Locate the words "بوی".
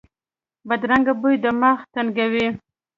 1.21-1.35